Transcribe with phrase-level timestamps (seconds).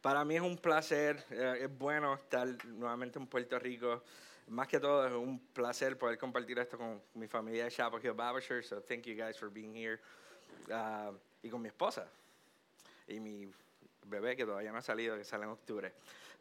[0.00, 4.04] Para mí es un placer, eh, es bueno estar nuevamente en Puerto Rico.
[4.46, 8.12] Más que todo es un placer poder compartir esto con mi familia de Chapel Hill
[8.12, 8.68] Baptist.
[8.68, 10.00] So thank you guys for being here.
[10.68, 12.06] Uh, y con mi esposa
[13.08, 13.50] y mi
[14.04, 15.92] bebé que todavía no ha salido, que sale en octubre.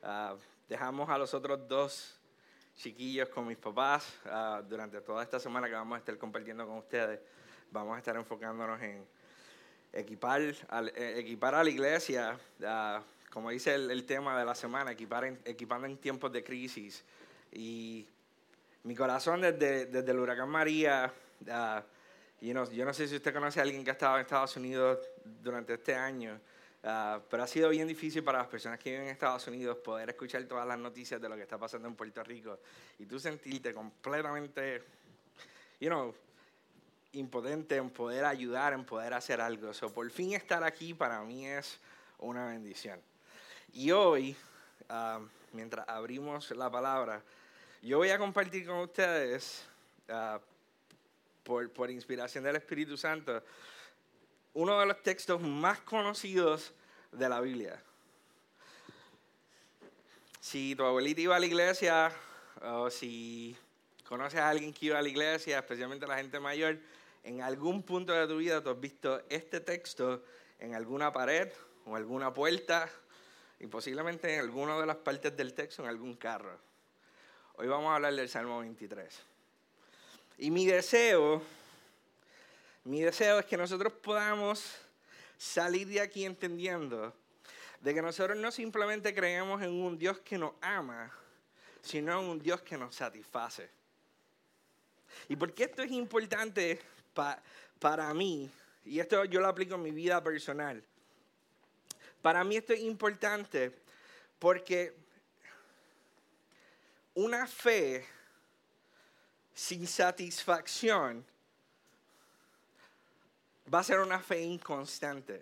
[0.04, 0.38] Uh,
[0.70, 2.20] dejamos a los otros dos
[2.76, 6.78] chiquillos con mis papás uh, durante toda esta semana que vamos a estar compartiendo con
[6.78, 7.20] ustedes.
[7.72, 9.04] Vamos a estar enfocándonos en
[9.92, 12.38] equipar, al, eh, equipar a la iglesia
[13.38, 17.04] como dice el, tema de la semana, equipar equipando en tiempos de crisis.
[17.52, 18.04] Y
[18.82, 21.82] mi corazón desde, desde el huracán María, uh,
[22.42, 25.76] yo no sé si usted conoce a alguien que ha estado en Estados Unidos durante
[25.76, 26.42] este año,
[26.82, 30.10] uh, pero ha sido bien difícil para las personas que viven en Estados Unidos poder
[30.10, 32.58] escuchar todas las noticias de lo que está pasando en Puerto Rico
[32.98, 34.82] y tú sentirte completamente,
[35.80, 36.12] you know,
[37.12, 39.76] impotente en poder ayudar, en poder hacer algo.
[39.76, 41.80] So, por fin estar aquí para mí es
[42.18, 43.00] una bendición.
[43.78, 44.36] Y hoy,
[44.90, 45.20] ah,
[45.54, 47.22] mientras abrimos la palabra,
[47.84, 49.64] yo voy a compartir con ustedes,
[50.10, 50.40] ah,
[51.44, 53.44] por, por inspiración del Espíritu Santo,
[54.56, 56.74] uno de los textos más conocidos
[57.12, 57.80] de la Biblia.
[60.40, 62.12] Si tu abuelita iba a la iglesia,
[62.64, 63.56] o si
[64.08, 66.80] conoces a alguien que iba a la iglesia, especialmente la gente mayor,
[67.24, 70.24] en algún punto de tu vida tú has visto este texto
[70.58, 71.50] en alguna pared
[71.86, 72.90] o alguna puerta
[73.60, 76.58] y posiblemente en alguna de las partes del texto, en algún carro.
[77.56, 79.20] Hoy vamos a hablar del Salmo 23.
[80.40, 81.42] Y mi deseo,
[82.84, 84.76] mi deseo es que nosotros podamos
[85.38, 87.14] salir de aquí entendiendo
[87.82, 91.12] de que nosotros no simplemente creemos en un Dios que nos ama,
[91.82, 93.70] sino en un Dios que nos satisface.
[95.30, 96.80] ¿Y por qué esto es importante
[97.80, 98.50] para mí?
[98.86, 100.84] Y esto yo lo aplico en mi vida personal.
[102.28, 103.72] Para mí esto es importante
[104.38, 104.94] porque
[107.14, 108.06] una fe
[109.54, 111.26] sin satisfacción
[113.74, 115.42] va a ser una fe inconstante.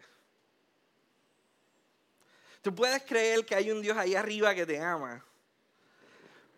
[2.62, 5.26] Tú puedes creer que hay un Dios ahí arriba que te ama,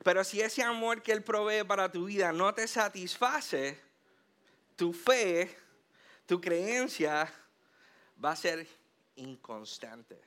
[0.03, 3.79] pero si ese amor que Él provee para tu vida no te satisface,
[4.75, 5.57] tu fe,
[6.25, 7.33] tu creencia
[8.21, 8.67] va a ser
[9.17, 10.19] inconstante.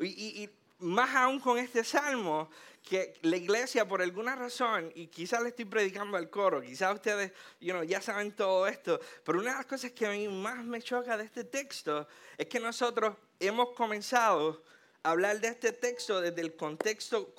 [0.00, 0.48] Y,
[0.78, 2.50] más aún con este salmo,
[2.82, 7.32] que la iglesia por alguna razón, y quizás le estoy predicando al coro, quizás ustedes
[7.60, 11.16] ya saben todo esto, pero una de las cosas que a mí más me choca
[11.16, 14.64] de este texto es que nosotros hemos comenzado
[15.04, 17.32] a hablar de este texto desde el contexto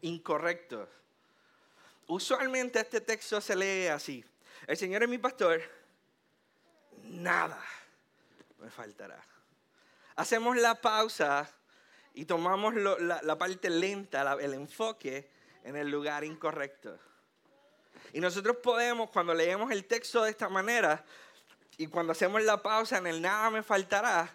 [0.00, 0.88] incorrecto.
[2.08, 4.24] Usualmente este texto se lee así.
[4.66, 5.62] El Señor es mi pastor,
[7.04, 7.64] nada
[8.60, 9.22] me faltará.
[10.16, 11.50] Hacemos la pausa
[12.14, 15.30] y tomamos la, parte lenta, el enfoque
[15.64, 16.98] en el lugar incorrecto.
[18.12, 21.04] Y nosotros podemos, cuando leemos el texto de esta manera
[21.76, 24.30] y cuando hacemos la pausa en el nada me faltará,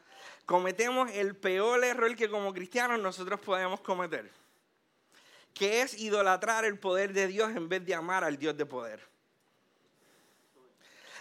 [0.46, 4.31] cometemos el peor error que como cristianos nosotros podemos cometer,
[5.53, 9.02] que es idolatrar el poder de Dios en vez de amar al Dios de poder.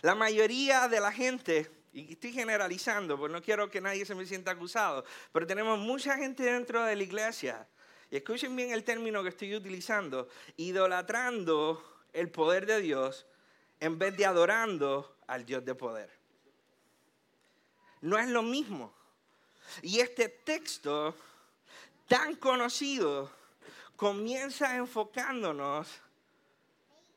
[0.02, 4.26] La mayoría de la gente y estoy generalizando, porque no quiero que nadie se me
[4.26, 7.66] sienta acusado, pero tenemos mucha gente dentro de la iglesia,
[8.10, 13.26] y escuchen bien el término que estoy utilizando, idolatrando el poder de Dios
[13.80, 16.10] en vez de adorando al Dios de poder.
[18.00, 18.92] No es lo mismo.
[19.82, 21.14] Y este texto
[22.06, 23.30] tan conocido
[23.96, 25.88] comienza enfocándonos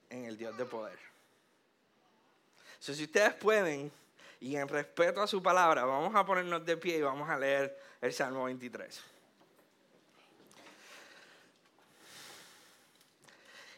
[0.09, 0.97] en el Dios de poder.
[2.79, 3.91] So, si ustedes pueden,
[4.39, 7.77] y en respeto a su palabra, vamos a ponernos de pie y vamos a leer
[8.01, 9.01] el Salmo 23.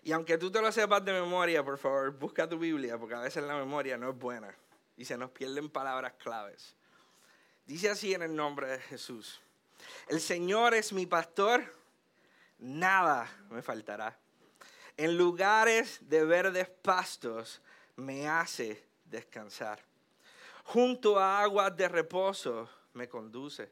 [0.04, 3.20] Y aunque tú te lo sepas de memoria, por favor, busca tu Biblia, porque a
[3.20, 4.54] veces la memoria no es buena
[4.98, 6.76] y se nos pierden palabras claves.
[7.66, 9.40] Dice así en el nombre de Jesús.
[10.08, 11.64] El Señor es mi pastor,
[12.58, 14.18] nada me faltará.
[14.98, 17.62] En lugares de verdes pastos
[17.96, 19.89] me hace descansar
[20.70, 23.72] junto a aguas de reposo me conduce.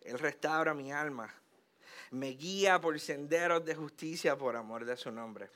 [0.00, 1.32] Él restaura mi alma.
[2.12, 5.50] Me guía por senderos de justicia por amor de su nombre.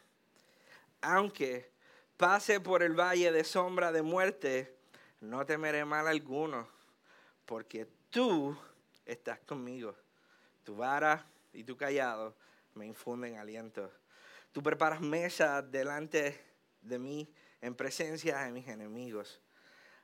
[1.02, 1.70] Aunque
[2.16, 4.76] pase por el valle de sombra de muerte,
[5.20, 6.68] no temeré mal alguno,
[7.44, 8.58] porque tú
[9.04, 9.94] estás conmigo.
[10.64, 12.34] Tu vara y tu callado
[12.74, 13.92] me infunden aliento.
[14.50, 16.44] Tú preparas mesa delante
[16.80, 19.40] de mí en presencia de mis enemigos.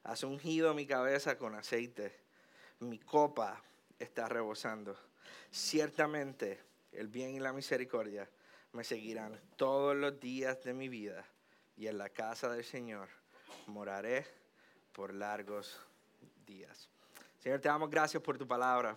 [0.04, 2.12] Has ungido mi cabeza con aceite.
[2.80, 3.62] Mi copa
[3.98, 4.96] está rebosando.
[5.50, 6.60] Ciertamente
[6.92, 8.28] el bien y la misericordia
[8.72, 11.24] me seguirán todos los días de mi vida
[11.76, 13.08] y en la casa del Señor
[13.66, 14.26] moraré
[14.92, 15.78] por largos
[16.46, 16.88] días.
[17.38, 18.96] Señor, te damos gracias por tu palabra.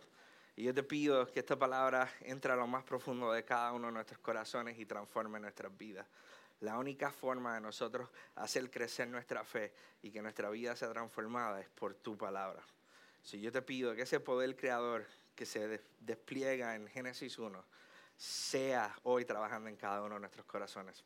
[0.57, 3.87] Y yo te pido que esta palabra entre a lo más profundo de cada uno
[3.87, 6.07] de nuestros corazones y transforme nuestras vidas.
[6.61, 11.59] La única forma de nosotros hacer crecer nuestra fe y que nuestra vida sea transformada
[11.59, 12.63] es por tu palabra.
[13.21, 15.05] Si yo te pido que ese poder creador
[15.35, 17.63] que se despliega en Génesis 1
[18.17, 21.03] sea hoy trabajando en cada uno de nuestros corazones.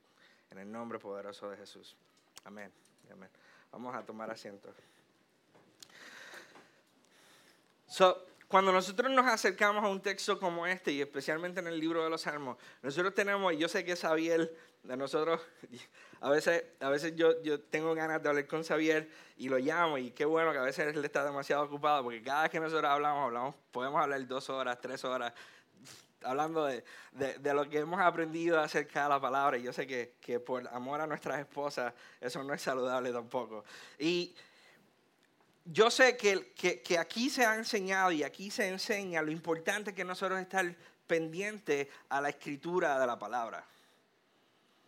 [0.51, 1.95] En el nombre poderoso de Jesús.
[2.43, 2.71] Amén.
[3.11, 3.29] Amén.
[3.71, 4.73] Vamos a tomar asiento.
[7.87, 12.03] So, cuando nosotros nos acercamos a un texto como este, y especialmente en el libro
[12.03, 14.51] de los Salmos, nosotros tenemos, yo sé que Xavier,
[14.81, 15.39] de nosotros,
[16.21, 19.07] a veces, a veces yo, yo tengo ganas de hablar con Xavier
[19.37, 22.41] y lo llamo, y qué bueno que a veces él está demasiado ocupado, porque cada
[22.41, 25.31] vez que nosotros hablamos, hablamos podemos hablar dos horas, tres horas,
[26.23, 29.57] hablando de, de, de, lo que hemos aprendido acerca de la palabra.
[29.59, 33.63] Y yo sé que, que, por amor a nuestras esposas eso no es saludable tampoco.
[33.99, 34.35] Y
[35.65, 40.03] yo sé que, que, aquí se ha enseñado y aquí se enseña lo importante que
[40.03, 40.75] nosotros estar
[41.05, 43.65] pendientes a la escritura de la palabra.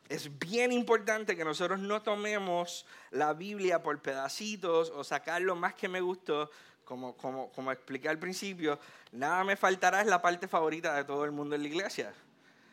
[0.09, 5.87] Es bien importante que nosotros no tomemos la Biblia por pedacitos o sacar más que
[5.87, 6.49] me gustó,
[6.83, 8.79] como, como, como expliqué al principio,
[9.13, 12.13] nada me faltará es la parte favorita de todo el mundo en la iglesia.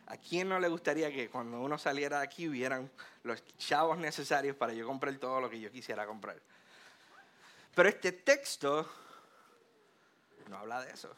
[0.07, 2.91] ¿A quién no le gustaría que cuando uno saliera de aquí hubieran
[3.23, 6.41] los chavos necesarios para yo comprar todo lo que yo quisiera comprar?
[7.75, 8.89] Pero este texto
[10.49, 11.15] no habla de eso.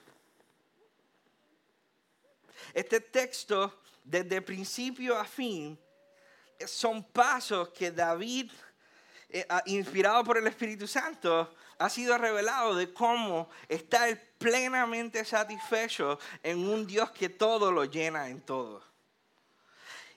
[2.74, 5.78] Este texto, desde principio a fin,
[6.66, 8.50] son pasos que David,
[9.28, 16.58] eh, inspirado por el Espíritu Santo, ha sido revelado de cómo estar plenamente satisfecho en
[16.58, 18.89] un Dios que todo lo llena en todo.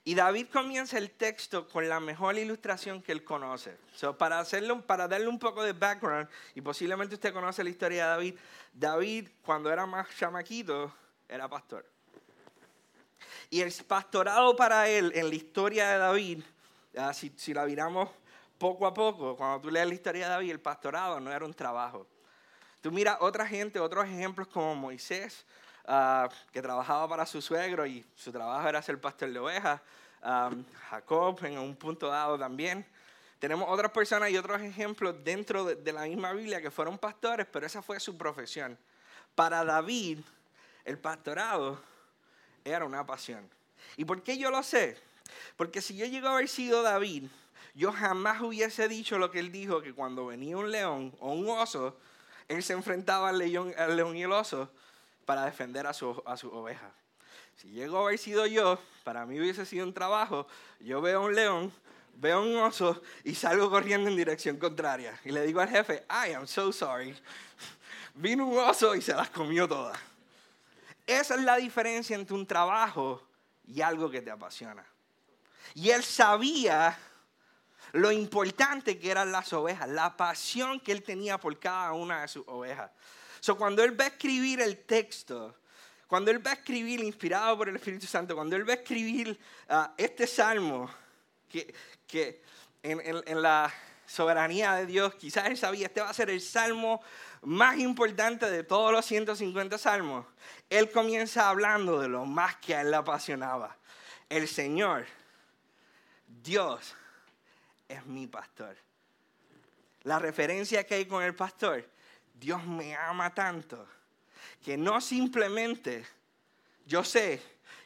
[0.05, 3.77] Y David comienza el texto con la mejor ilustración que él conoce.
[4.17, 8.09] para, hacerlo, para darle un poco de background, y posiblemente usted conoce la historia de
[8.09, 8.35] David,
[8.73, 10.94] David cuando era más chamaquito
[11.29, 11.85] era pastor.
[13.50, 16.44] Y el pastorado para él en la historia de David,
[17.13, 18.09] si, si la miramos
[18.57, 21.53] poco a poco, cuando tú lees la historia de David, el pastorado no era un
[21.53, 22.07] trabajo.
[22.81, 25.45] Tú miras otra gente, otros ejemplos como Moisés,
[25.85, 29.81] Ah, que trabajaba para su suegro y su trabajo era ser pastor de ovejas.
[30.89, 32.85] Jacob en un punto dado también.
[33.39, 37.65] Tenemos otras personas y otros ejemplos dentro de, la misma Biblia que fueron pastores, pero
[37.65, 38.77] esa fue su profesión.
[39.35, 40.19] Para David,
[40.85, 41.81] el pastorado
[42.63, 43.50] era una pasión.
[43.97, 44.97] ¿Y por qué yo lo sé?
[45.57, 47.27] Porque si yo llego a haber sido David,
[47.74, 51.50] yo jamás hubiese dicho lo que él dijo, que cuando venía un león o un
[51.50, 51.97] oso,
[52.47, 54.71] él se enfrentaba al león, al león y el oso
[55.25, 56.91] para defender a su, a su oveja.
[57.57, 60.47] Si llego a haber sido yo, para mí hubiese sido un trabajo,
[60.79, 61.71] yo veo un león,
[62.15, 65.19] veo un oso y salgo corriendo en dirección contraria.
[65.23, 67.15] Y le digo al jefe, I am so sorry.
[68.15, 69.97] Vino un oso y se las comió todas.
[71.05, 73.21] Esa es la diferencia entre un trabajo
[73.67, 74.85] y algo que te apasiona.
[75.73, 76.97] Y él sabía
[77.93, 82.27] lo importante que eran las ovejas, la pasión que él tenía por cada una de
[82.27, 82.91] sus ovejas.
[83.43, 85.53] So, cuando él va a escribir el texto,
[86.07, 89.38] cuando él va a escribir, inspirado por el Espíritu Santo, cuando él va a escribir
[89.67, 90.89] ah, este salmo,
[91.50, 92.41] que,
[92.81, 93.69] en, la
[94.05, 97.01] soberanía de Dios, quizás él sabía, este va a ser el salmo
[97.41, 100.25] más importante de todos los 150 salmos.
[100.69, 103.75] Él comienza hablando de lo más que a él le apasionaba.
[104.29, 105.05] El Señor,
[106.27, 106.95] Dios,
[107.89, 108.77] es mi pastor.
[110.03, 111.91] La referencia que hay con el pastor
[112.33, 113.87] Dios me ama tanto
[114.63, 116.05] que no simplemente,
[116.85, 117.41] yo sé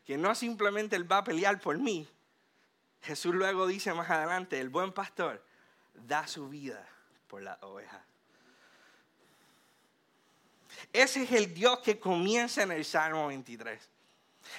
[0.06, 2.08] que no simplemente Él va a pelear por mí.
[3.02, 5.44] Jesús luego dice más adelante, el buen pastor
[5.94, 6.88] da su vida
[7.28, 8.04] por la oveja.
[10.94, 13.90] Ese es el Dios que comienza en el Salmo 23.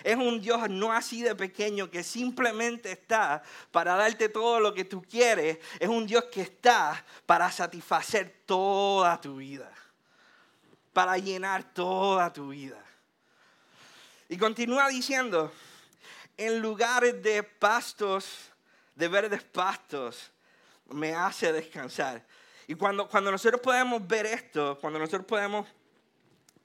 [0.05, 4.85] Es un Dios no así de pequeño que simplemente está para darte todo lo que
[4.85, 5.59] tú quieres.
[5.79, 9.73] Es un Dios que está para satisfacer toda tu vida
[10.99, 12.85] para llenar toda tu vida.
[14.29, 15.53] Y continúa diciendo,
[16.37, 18.51] en lugares de pastos,
[18.97, 20.33] de verdes pastos,
[20.87, 22.27] me hace descansar.
[22.67, 25.69] Y cuando, cuando nosotros podemos ver esto, cuando nosotros podemos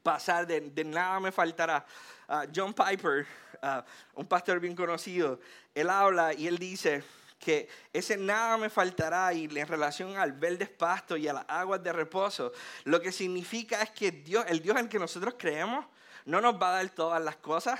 [0.04, 1.86] pasar de, de nada me faltará,
[2.28, 3.26] uh, John Piper,
[3.64, 5.40] uh, un pastor bien conocido,
[5.74, 7.04] él habla y él dice
[7.40, 11.82] que ese nada me faltará y en relación al verde pasto y a las aguas
[11.84, 12.52] de reposo,
[12.86, 15.86] lo que significa es que Dios, el Dios en que nosotros creemos,
[16.26, 17.80] no nos va a dar todas las cosas,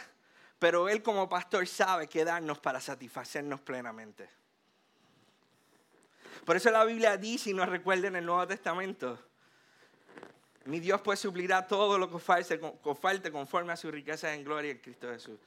[0.60, 4.30] pero Él como pastor sabe qué darnos para satisfacernos plenamente.
[6.46, 9.18] Por eso la Biblia dice y nos recuerda en el Nuevo Testamento,
[10.66, 14.78] mi Dios pues suplirá todo lo que falte, conforme a su riqueza en gloria en
[14.78, 15.40] Cristo Jesús.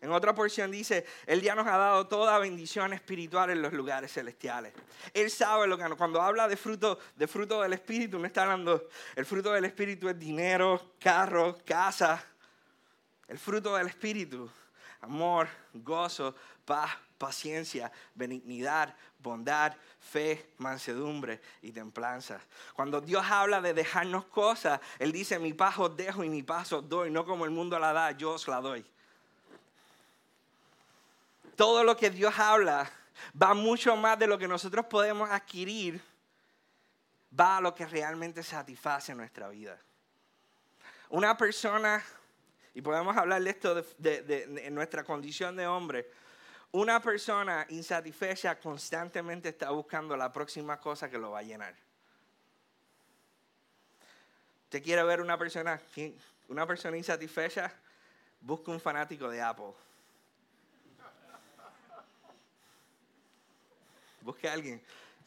[0.00, 4.12] En otra porción dice, Él ya nos ha dado toda bendición espiritual en los lugares
[4.12, 4.72] celestiales.
[5.14, 8.88] Él sabe lo que cuando habla de fruto, de fruto del Espíritu, no está hablando,
[9.14, 12.24] el fruto del Espíritu es dinero, carro, casa.
[13.28, 14.50] El fruto del Espíritu,
[15.02, 16.90] amor, gozo, paz,
[17.22, 22.40] paciencia, benignidad, bondad, fe, mansedumbre y templanza.
[22.74, 27.10] Cuando Dios habla de dejarnos cosas, Él dice, mi paz dejo y mi paz doy,
[27.10, 28.84] no como el mundo la da, yo os la doy
[31.56, 32.90] todo lo que Dios habla
[33.40, 36.00] va mucho más de lo que nosotros podemos adquirir,
[37.38, 39.78] va a lo que realmente satisface nuestra vida.
[41.10, 42.02] Una persona,
[42.74, 46.10] y podemos hablar de esto de, nuestra condición de hombre,
[46.72, 51.74] una persona insatisfecha constantemente está buscando la próxima cosa que lo va a llenar.
[54.64, 55.80] ¿Usted quiere ver una persona,
[56.48, 57.70] una persona insatisfecha?
[58.40, 59.72] Busca un fanático de Apple.
[64.22, 64.82] Busque a alguien.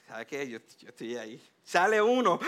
[0.07, 0.49] ¿Sabe qué?
[0.49, 1.49] Yo, estoy ahí.
[1.63, 2.39] Sale uno.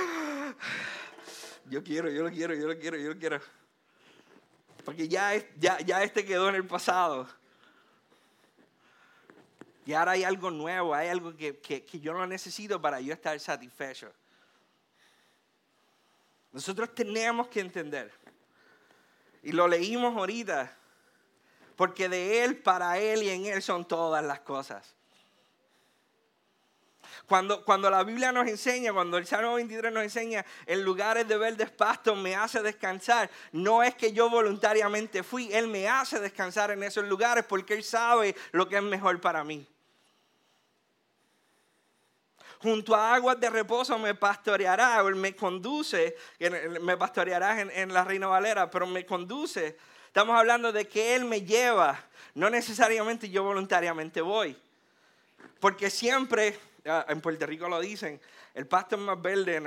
[1.69, 3.41] Yo quiero, yo lo quiero, yo lo quiero, yo lo quiero.
[4.85, 7.27] Porque ya, ya, ya este quedó en el pasado.
[9.87, 13.39] Y ahora hay algo nuevo, hay algo que, que, yo no necesito para yo estar
[13.39, 14.11] satisfecho.
[16.51, 18.11] Nosotros tenemos que entender.
[19.43, 20.75] Y lo leímos ahorita.
[21.77, 24.93] Porque de Él, para Él y en Él son todas las cosas.
[27.25, 31.37] Cuando, cuando la Biblia nos enseña, cuando el Salmo 23 nos enseña, en lugares de
[31.37, 36.71] verdes pastos me hace descansar, no es que yo voluntariamente fui, Él me hace descansar
[36.71, 39.65] en esos lugares porque Él sabe lo que es mejor para mí.
[42.61, 46.15] Junto a aguas de reposo me pastoreará, Él me conduce,
[46.81, 49.77] me pastoreará en, en la Reina Valera, pero me conduce.
[50.07, 51.99] Estamos hablando de que Él me lleva,
[52.33, 54.57] no necesariamente yo voluntariamente voy.
[55.59, 56.57] Porque siempre
[57.07, 58.19] en Puerto Rico lo dicen,
[58.53, 59.57] el pasto es más verde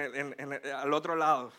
[0.74, 1.52] al otro lado.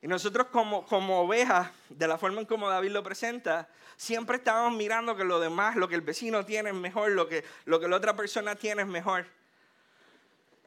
[0.00, 4.72] Y nosotros como, como ovejas, de la forma en como David lo presenta, siempre estamos
[4.72, 7.88] mirando que lo demás, lo que el vecino tiene es mejor, lo que, lo que
[7.88, 9.26] la otra persona tiene es mejor.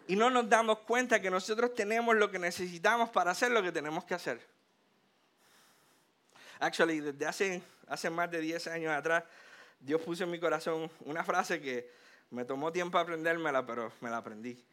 [0.08, 3.72] Y no nos damos cuenta que nosotros tenemos lo que necesitamos para hacer lo que
[3.72, 4.40] tenemos que hacer.
[6.60, 9.24] Actually, desde hace, hace más de 10 años atrás,
[9.80, 11.92] Dios puso en mi corazón una frase que,
[12.32, 14.64] me tomó tiempo aprendérmela, pero me la aprendí.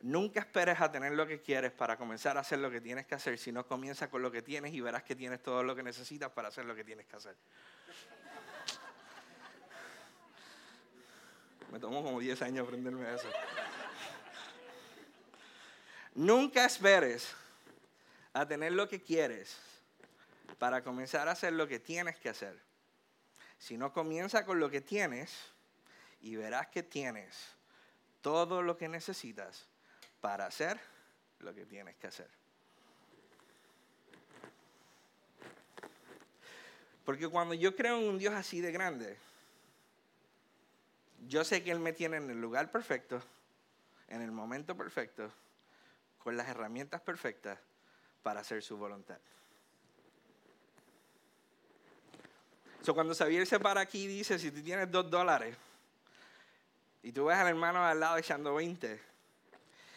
[0.00, 3.14] Nunca esperes a tener lo que quieres para comenzar a hacer lo que tienes que
[3.14, 6.30] hacer, sino comienza con lo que tienes y verás que tienes todo lo que necesitas
[6.32, 7.36] para hacer lo que tienes que hacer.
[11.70, 13.28] Me tomó como 10 años aprenderme eso.
[16.14, 17.34] Nunca esperes
[18.32, 19.58] a tener lo que quieres
[20.58, 22.58] para comenzar a hacer lo que tienes que hacer.
[23.58, 25.52] Si no comienza con lo que tienes,
[26.22, 27.36] y verás que tienes
[28.20, 29.66] todo lo que necesitas
[30.20, 30.78] para hacer
[31.40, 32.28] lo que tienes que hacer.
[37.04, 39.18] Porque cuando yo creo en un Dios así de grande,
[41.26, 43.20] yo sé que Él me tiene en el lugar perfecto,
[44.08, 45.32] en el momento perfecto,
[46.22, 47.58] con las herramientas perfectas
[48.22, 49.18] para hacer su voluntad.
[52.82, 55.56] So, cuando Xavier se para aquí y dice, si tú tienes dos dólares,
[57.02, 59.00] y tú ves al hermano al lado echando 20.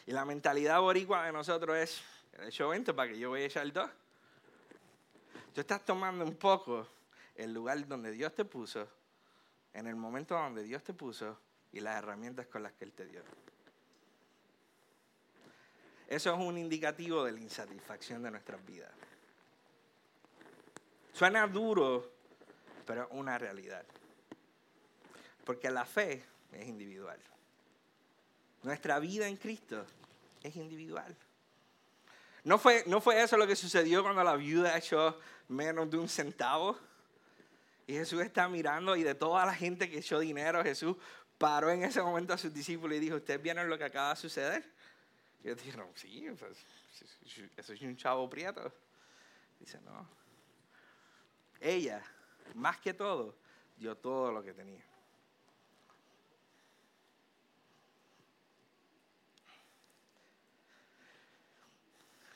[0.08, 2.02] Y la mentalidad boricua de nosotros es,
[2.40, 3.90] he hecho 20 para que yo voy a echar dos.
[5.54, 6.88] Tú estás tomando un poco
[7.36, 8.88] el lugar donde Dios te puso,
[9.74, 11.40] en el momento donde Dios te puso
[11.72, 13.22] y las herramientas con las que Él te dio.
[16.08, 18.92] Eso es un indicativo de la insatisfacción de nuestras vidas.
[21.14, 22.12] Suena duro,
[22.86, 23.84] pero es una realidad.
[25.44, 27.20] Porque la fe es individual.
[28.64, 29.86] Nuestra vida en Cristo
[30.44, 31.16] es individual.
[32.44, 36.08] ¿No fue, ¿No fue eso lo que sucedió cuando la viuda echó menos de un
[36.08, 36.78] centavo?
[37.88, 40.96] Y Jesús está mirando y de toda la gente que echó dinero, Jesús
[41.38, 44.16] paró en ese momento a sus discípulos y dijo, ¿ustedes vieron lo que acaba de
[44.16, 44.64] suceder?
[45.46, 46.50] Yo dije, no, sí, o sea,
[47.64, 48.74] soy un chavo prieto.
[49.60, 50.10] Dice, no.
[51.62, 52.04] Ella,
[52.56, 53.36] más que todo,
[53.78, 54.84] dio todo lo que tenía.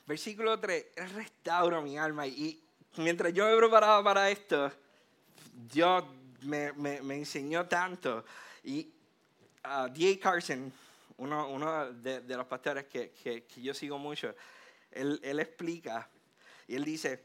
[0.06, 2.28] Versículo 3, restaura mi alma.
[2.28, 2.62] Y
[2.98, 4.70] mientras yo me preparaba para esto,
[5.52, 6.04] Dios
[6.42, 8.24] me, me, enseñó tanto.
[8.62, 8.88] Y
[9.64, 10.20] ah, uh, D.A.
[10.20, 10.72] Carson,
[11.20, 14.34] uno, de, de, los pastores que, yo sigo mucho,
[14.90, 16.08] él, explica
[16.66, 17.22] y él dice,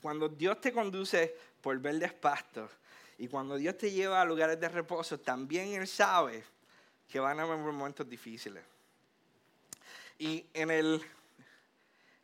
[0.00, 2.70] cuando Dios te conduce por verdes pastos
[3.18, 6.44] y cuando Dios te lleva a lugares de reposo, también Él sabe
[7.08, 8.64] que van a haber momentos difíciles.
[10.18, 11.02] Y en el,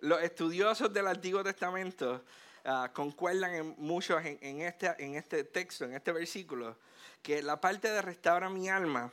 [0.00, 2.25] los estudiosos del Antiguo Testamento
[2.64, 6.79] uh, concuerdan en, muchos en, en, este, en este texto, en este versículo,
[7.23, 9.12] que la parte de restaura mi alma,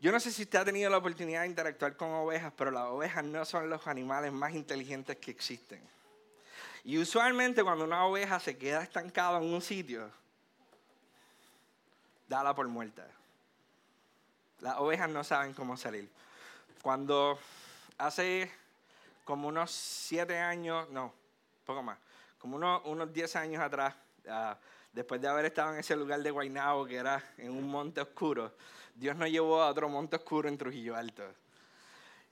[0.00, 2.84] yo no sé si usted ha tenido la oportunidad de interactuar con ovejas, pero las
[2.84, 5.80] ovejas no son los animales más inteligentes que existen.
[6.84, 10.10] Y usualmente cuando una oveja se queda estancada en un sitio,
[12.28, 13.06] dala por muerta.
[14.60, 16.08] Las ovejas no saben cómo salir.
[16.82, 17.38] Cuando
[17.98, 18.50] hace
[19.24, 21.12] como unos siete años, no,
[21.64, 21.98] poco más,
[22.38, 23.94] como unos, unos diez años atrás,
[24.28, 24.56] ah,
[24.92, 28.54] después de haber estado en ese lugar de Guaynabo, que era en un monte oscuro,
[28.96, 31.22] Dios nos llevó a otro monte oscuro en Trujillo Alto.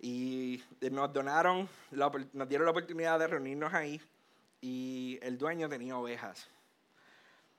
[0.00, 4.00] Y nos donaron, nos dieron la oportunidad de reunirnos ahí
[4.60, 6.48] y el dueño tenía ovejas.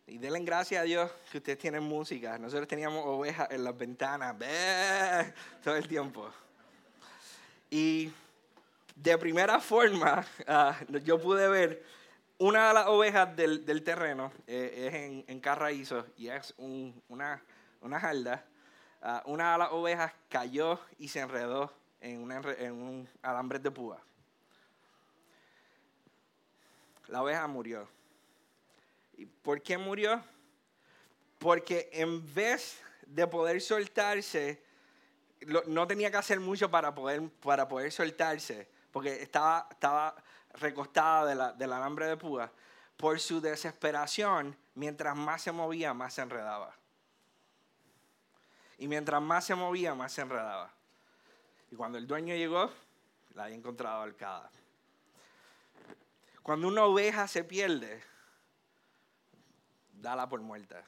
[0.07, 2.37] Y denle gracias a Dios que ustedes tienen música.
[2.39, 4.35] Nosotros teníamos ovejas en las ventanas,
[5.63, 6.29] todo el tiempo.
[7.69, 8.11] Y
[8.95, 11.83] de primera forma, ah, yo pude ver
[12.39, 17.41] una de las ovejas del, del terreno, eh, es en, en, Carraízo, y es una,
[17.81, 18.45] una jalda.
[19.07, 21.71] Ah, una de las ovejas cayó y se enredó
[22.01, 24.01] en, un alambre de púa
[27.07, 27.87] la oveja murió.
[29.13, 30.23] ¿Y por qué murió?
[31.37, 34.63] Porque en vez de poder soltarse,
[35.67, 40.15] no tenía que hacer mucho para poder, para poder soltarse, porque estaba, estaba
[40.53, 42.51] recostada de del alambre de púa.
[42.97, 46.75] Por su desesperación, mientras más se movía, más se enredaba.
[48.77, 50.71] Y mientras más se movía, más se enredaba.
[51.71, 52.71] Y cuando el dueño llegó,
[53.33, 54.49] la había encontrado alcada.
[56.43, 58.03] Cuando una oveja se pierde,
[59.93, 60.83] dala por muerta.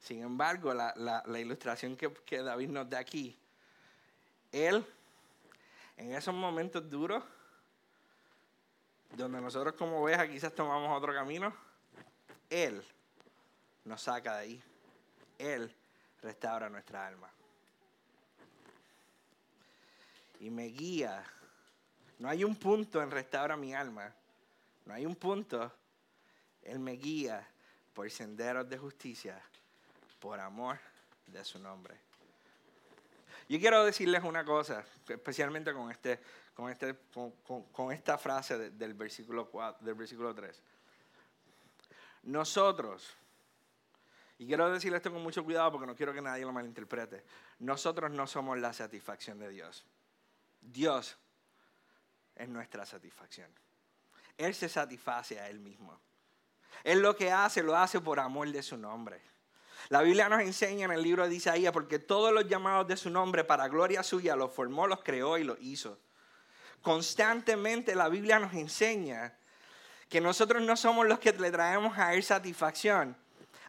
[0.00, 3.38] Sin embargo, la, ilustración que, que, David nos da aquí,
[4.50, 4.84] él,
[5.96, 7.22] en esos momentos duros,
[9.16, 11.54] donde nosotros como ovejas quizás tomamos otro camino,
[12.48, 12.84] él
[13.84, 14.62] nos saca de ahí.
[15.40, 15.74] Él
[16.22, 17.30] restaura nuestra alma.
[20.40, 21.24] Y me guía
[22.20, 24.14] no hay un punto en restaura mi alma.
[24.84, 25.72] No hay un punto.
[26.62, 27.48] Él me guía
[27.94, 29.42] por senderos de justicia,
[30.20, 30.78] por amor
[31.26, 31.96] de su nombre.
[33.48, 36.20] Yo quiero decirles una cosa, especialmente con, este,
[36.54, 36.94] con, este,
[37.72, 40.60] con, esta frase del, versículo 4, del versículo 3.
[42.24, 43.16] Nosotros,
[44.40, 47.22] y quiero decirle esto con mucho cuidado porque no quiero que nadie lo malinterprete,
[47.58, 49.84] nosotros no somos la satisfacción de Dios.
[50.62, 51.18] Dios
[52.34, 53.50] es nuestra satisfacción.
[54.38, 56.00] Él se satisface a Él mismo.
[56.84, 59.20] Él lo que hace, lo hace por amor de su nombre.
[59.90, 63.10] La Biblia nos enseña en el libro de Isaías, porque todos los llamados de su
[63.10, 65.98] nombre para gloria suya los formó, los creó y los hizo.
[66.80, 69.36] Constantemente la Biblia nos enseña
[70.08, 73.18] que nosotros no somos los que le traemos a Él satisfacción.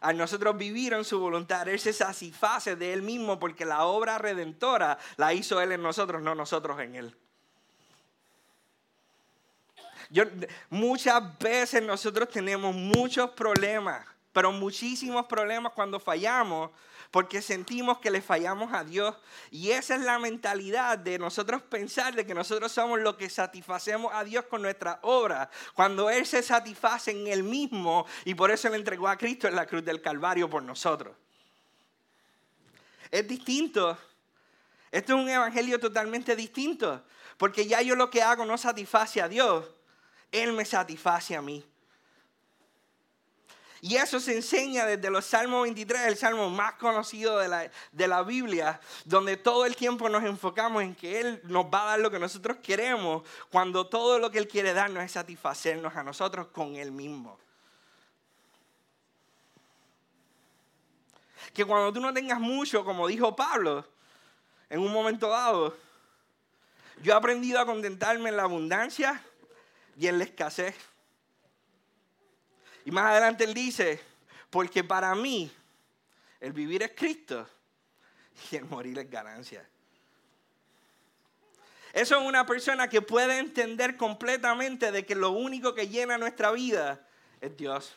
[0.02, 4.18] A nosotros vivir en su voluntad, Él se satisface de Él mismo porque la obra
[4.18, 7.16] redentora la hizo Él en nosotros, no nosotros en Él.
[10.68, 16.70] Muchas veces nosotros tenemos muchos problemas, pero muchísimos problemas cuando fallamos
[17.12, 19.14] porque sentimos que le fallamos a Dios.
[19.50, 24.10] Y esa es la mentalidad de nosotros pensar de que nosotros somos los que satisfacemos
[24.14, 28.70] a Dios con nuestra obra, cuando Él se satisface en Él mismo y por eso
[28.70, 31.14] le entregó a Cristo en la cruz del Calvario por nosotros.
[33.10, 33.96] Es distinto.
[34.90, 37.04] Esto es un evangelio totalmente distinto,
[37.36, 39.66] porque ya yo lo que hago no satisface a Dios,
[40.30, 41.62] él me satisface a mí.
[43.84, 48.06] Y eso se enseña desde los Salmos 23, el salmo más conocido de la, de
[48.06, 51.98] la, Biblia, donde todo el tiempo nos enfocamos en que Él nos va a dar
[51.98, 56.46] lo que nosotros queremos, cuando todo lo que Él quiere darnos es satisfacernos a nosotros
[56.52, 57.36] con Él mismo.
[61.52, 63.84] Que cuando tú no tengas mucho, como dijo Pablo,
[64.70, 65.76] en un momento dado,
[67.02, 69.20] yo he aprendido a contentarme en la abundancia
[69.98, 70.91] y en la escasez.
[72.84, 74.00] Y más adelante él dice,
[74.50, 75.50] porque para mí
[76.40, 77.48] el vivir es Cristo
[78.50, 79.66] y el morir es ganancia.
[81.92, 86.50] Eso es una persona que puede entender completamente de que lo único que llena nuestra
[86.50, 87.06] vida
[87.40, 87.94] es Dios.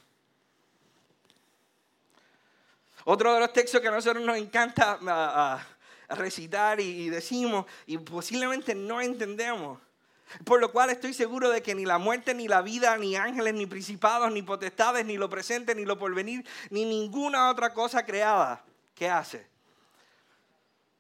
[3.06, 5.66] Otro de los textos que a nosotros nos encanta ah,
[6.10, 9.80] ah, recitar y decimos y posiblemente no entendemos.
[10.44, 13.54] Por lo cual estoy seguro de que ni la muerte, ni la vida, ni ángeles,
[13.54, 18.64] ni principados, ni potestades, ni lo presente, ni lo porvenir, ni ninguna otra cosa creada,
[18.96, 19.48] ¿qué hace?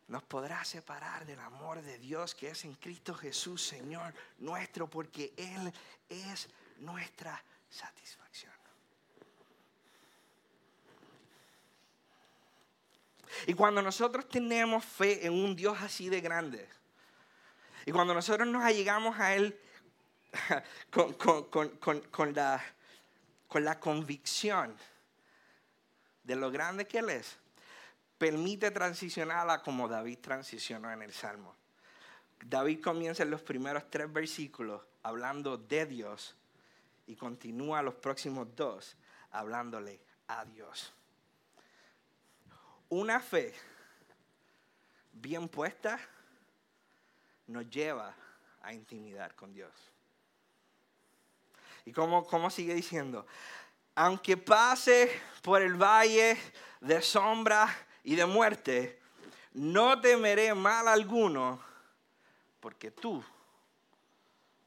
[0.07, 5.33] Nos podrá separar del amor de Dios que es en Cristo Jesús, Señor nuestro, porque
[5.35, 5.73] Él
[6.07, 8.53] es nuestra satisfacción.
[13.47, 16.69] Y cuando nosotros tenemos fe en un Dios así de grande,
[17.85, 19.57] y cuando nosotros nos allegamos a Él
[20.89, 22.63] con, la,
[23.47, 24.75] con la convicción
[26.23, 27.37] de lo grande que Él es,
[28.17, 31.55] permite transicionarla como David transicionó en el Salmo.
[32.43, 36.35] David comienza en los primeros tres versículos hablando de Dios
[37.07, 38.95] y continúa los próximos dos
[39.31, 40.93] hablándole a Dios.
[42.89, 43.53] Una fe
[45.13, 45.99] bien puesta
[47.47, 48.13] nos lleva
[48.61, 49.71] a intimidar con Dios.
[51.85, 53.27] ¿Y cómo sigue diciendo?
[53.93, 56.37] Aunque pase por el valle
[56.81, 57.67] de sombra
[58.03, 58.99] y de muerte,
[59.53, 61.63] no temeré mal alguno,
[62.59, 63.23] porque tú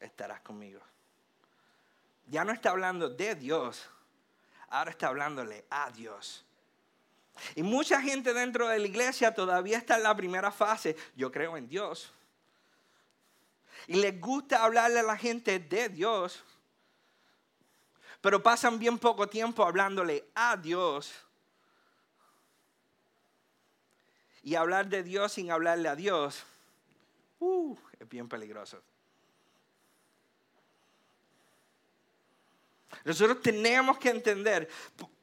[0.00, 0.80] estarás conmigo.
[2.26, 3.88] Ya no está hablando de Dios,
[4.68, 6.44] ahora está hablándole a Dios.
[7.54, 11.56] Y mucha gente dentro de la iglesia todavía está en la primera fase, yo creo
[11.56, 12.12] en Dios.
[13.86, 16.42] Y les gusta hablarle a la gente de Dios,
[18.20, 21.12] pero pasan bien poco tiempo hablándole a Dios.
[24.42, 26.44] Y hablar de Dios sin hablarle a Dios,
[27.40, 28.82] uh, es bien peligroso.
[33.04, 34.68] Nosotros tenemos que entender,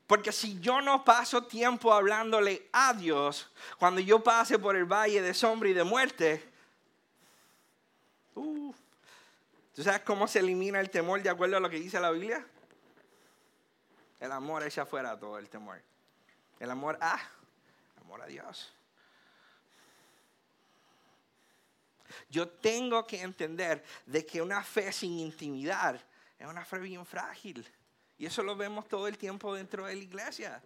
[0.07, 5.21] porque si yo no paso tiempo hablándole a Dios, cuando yo pase por el valle
[5.21, 6.43] de sombra y de muerte,
[8.35, 8.73] uh,
[9.75, 12.45] ¿tú sabes cómo se elimina el temor de acuerdo a lo que dice la Biblia?
[14.19, 15.81] El amor echa fuera todo el temor.
[16.59, 17.19] El amor a,
[18.01, 18.73] amor a Dios.
[22.29, 26.01] Yo tengo que entender de que una fe sin intimidad
[26.39, 27.67] es una fe bien frágil.
[28.17, 30.63] Y eso lo vemos todo el tiempo dentro de la iglesia.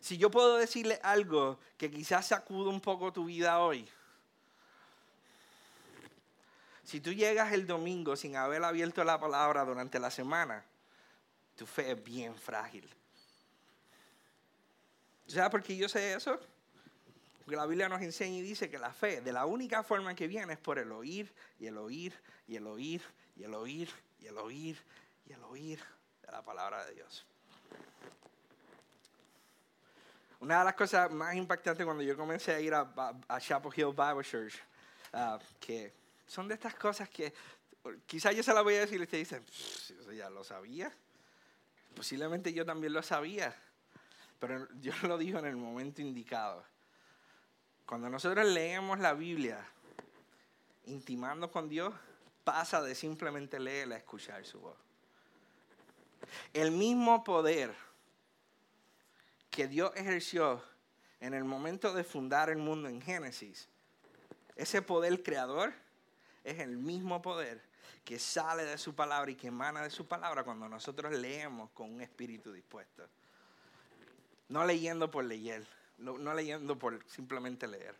[0.00, 3.88] Si yo puedo decirle algo que quizás sacude un poco tu vida hoy.
[6.86, 10.64] Si tú llegas el domingo sin haber abierto la palabra durante la semana,
[11.56, 12.88] tu fe es bien frágil.
[15.26, 16.38] ¿Sabes por qué yo sé eso?
[17.38, 20.28] Porque la Biblia nos enseña y dice que la fe, de la única forma que
[20.28, 22.14] viene es por el oír y el oír
[22.46, 23.02] y el oír
[23.34, 24.78] y el oír y el oír
[25.26, 25.80] y el oír
[26.22, 27.26] de la palabra de Dios.
[30.38, 32.86] Una de las cosas más impactantes cuando yo comencé a ir a,
[33.40, 34.54] Chapel Hill Bible Church,
[35.12, 37.32] ah, que son de estas cosas que
[38.06, 40.92] quizás yo se las voy a decir y usted dice, eso ya lo sabía.
[41.94, 43.54] Posiblemente yo también lo sabía,
[44.38, 46.64] pero yo lo digo en el momento indicado.
[47.86, 49.64] Cuando nosotros leemos la Biblia,
[50.86, 51.94] intimando con Dios,
[52.42, 54.76] pasa de simplemente leer a escuchar su voz.
[56.52, 57.72] El mismo poder
[59.50, 60.62] que Dios ejerció
[61.20, 63.68] en el momento de fundar el mundo en Génesis,
[64.56, 65.72] ese poder creador
[66.46, 67.60] es el mismo poder
[68.04, 71.92] que sale de su palabra y que emana de su palabra cuando nosotros leemos con
[71.92, 73.04] un espíritu dispuesto.
[74.48, 75.66] No leyendo por leer,
[75.98, 77.96] no leyendo por simplemente leer.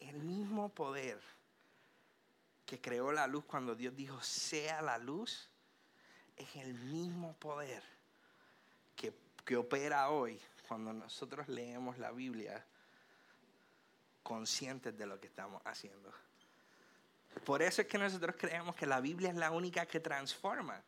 [0.00, 1.20] El mismo poder
[2.64, 5.50] que creó la luz cuando Dios dijo sea la luz,
[6.36, 7.82] es el mismo poder
[8.96, 9.12] que,
[9.44, 12.64] que opera hoy cuando nosotros leemos la Biblia
[14.24, 16.12] conscientes de lo que estamos haciendo.
[17.44, 20.82] Por eso es que nosotros creemos que la Biblia es la única que transforma,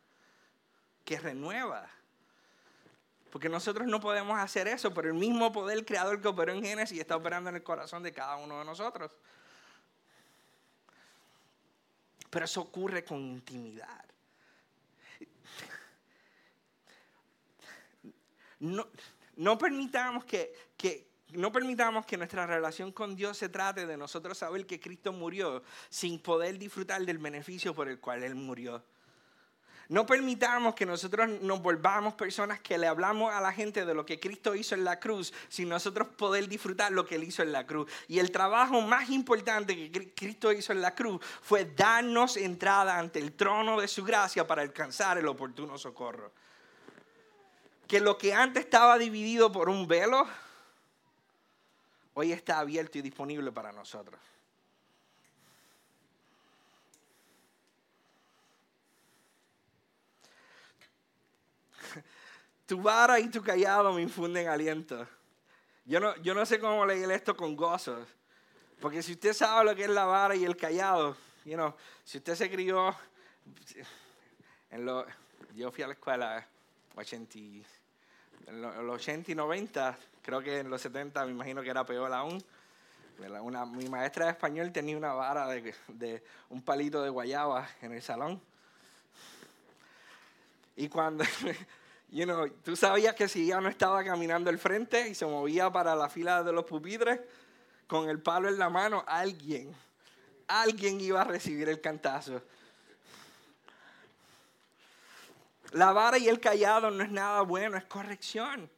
[1.05, 1.87] que renueva.
[3.31, 6.99] Porque nosotros no podemos hacer eso, pero el mismo poder creador que operó en Génesis
[6.99, 9.11] está operando en el corazón de cada uno de nosotros.
[12.29, 14.05] Pero eso ocurre con intimidad.
[18.59, 18.87] No,
[19.35, 24.37] no permitamos que, que, no permitamos que nuestra relación con Dios se trate de nosotros
[24.37, 28.83] saber que Cristo murió sin poder disfrutar del beneficio por el cual Él murió.
[29.89, 34.05] No permitamos que nosotros nos volvamos personas que le hablamos a la gente de lo
[34.05, 37.53] que Cristo hizo en la cruz, sin nosotros poder disfrutar lo que Él hizo en
[37.53, 37.89] la cruz.
[38.09, 43.19] Y el trabajo más importante que Cristo hizo en la cruz fue darnos entrada ante
[43.19, 46.33] el trono de su gracia para alcanzar el oportuno socorro.
[47.87, 50.27] Que lo que antes estaba dividido por un velo,
[52.19, 54.19] hoy está abierto y disponible para nosotros.
[62.65, 65.07] tu vara y tu callado me infunden aliento.
[65.85, 68.03] Yo no, yo no sé cómo leer esto con gozo.
[68.81, 71.55] Porque si usted sabe lo que es la vara y el callado, you
[72.03, 72.95] si usted se crió,
[74.71, 75.05] en lo,
[75.53, 76.47] yo fui a la escuela
[76.95, 77.37] 80,
[78.47, 82.11] en los 80 y 90, creo que en los 70 me imagino que era peor
[82.13, 82.43] aún.
[83.41, 87.93] Una, mi maestra de español tenía una vara de, de un palito de guayaba en
[87.93, 88.41] el salón.
[90.75, 91.23] Y cuando,
[92.09, 95.69] You know, tú sabías que si ya no estaba caminando al frente y se movía
[95.69, 97.19] para la fila de los pupitres
[97.85, 99.75] con el palo en la mano, alguien,
[100.47, 102.41] alguien iba a recibir el cantazo.
[105.71, 108.69] La vara y el callado no es nada bueno, es corrección.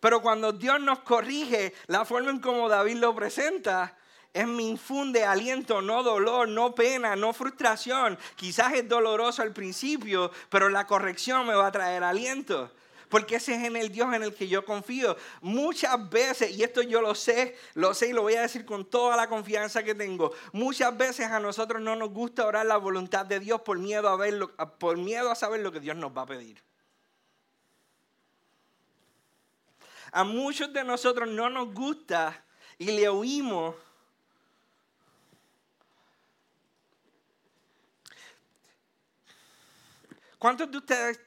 [0.00, 3.96] Pero cuando Dios nos corrige, la forma en como David lo presenta
[4.32, 8.18] es me infunde aliento, no dolor, no pena, no frustración.
[8.36, 12.70] Quizás es doloroso al principio, pero la corrección me va a traer aliento.
[13.10, 15.16] Porque ese es en el Dios en el que yo confío.
[15.42, 18.88] Muchas veces, y esto yo lo sé, lo sé y lo voy a decir con
[18.88, 20.32] toda la confianza que tengo.
[20.52, 24.16] Muchas veces a nosotros no nos gusta orar la voluntad de Dios por miedo a,
[24.16, 26.62] verlo, por miedo a saber lo que Dios nos va a pedir.
[30.12, 32.44] A muchos de nosotros no nos gusta
[32.78, 33.74] y le oímos
[40.40, 41.20] ¿Cuántos de ustedes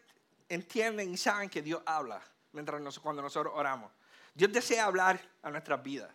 [0.54, 3.92] entienden y saben que Dios habla mientras cuando nosotros oramos?
[4.34, 6.12] Dios desea hablar a nuestras vidas.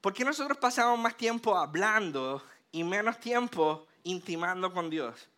[0.00, 5.28] ¿Por qué nosotros pasamos más tiempo hablando y menos tiempo intimando con Dios?